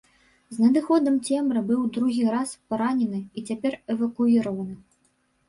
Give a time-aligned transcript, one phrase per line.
[0.55, 4.75] З надыходам цемры быў другі раз паранены і цяпер эвакуіраваны.